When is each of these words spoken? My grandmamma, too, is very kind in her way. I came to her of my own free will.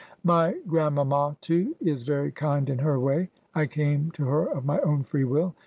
My 0.23 0.57
grandmamma, 0.65 1.37
too, 1.41 1.75
is 1.79 2.01
very 2.01 2.31
kind 2.31 2.71
in 2.71 2.79
her 2.79 2.99
way. 2.99 3.29
I 3.53 3.67
came 3.67 4.09
to 4.13 4.25
her 4.29 4.45
of 4.47 4.65
my 4.65 4.79
own 4.79 5.03
free 5.03 5.25
will. 5.25 5.53